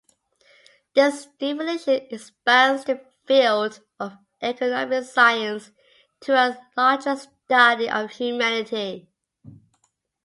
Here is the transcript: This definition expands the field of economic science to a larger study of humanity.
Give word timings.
This 0.95 1.27
definition 1.37 2.07
expands 2.09 2.85
the 2.85 3.05
field 3.27 3.81
of 3.99 4.17
economic 4.41 5.03
science 5.03 5.69
to 6.21 6.33
a 6.33 6.57
larger 6.75 7.15
study 7.15 7.87
of 7.87 8.09
humanity. 8.09 9.11